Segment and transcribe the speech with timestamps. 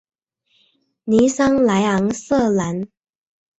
[1.03, 2.87] 尼桑莱昂瑟兰。